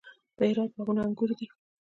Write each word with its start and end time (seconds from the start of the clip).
د 0.37 0.39
هرات 0.49 0.71
باغونه 0.75 1.01
انګور 1.07 1.31
دي 1.39 1.47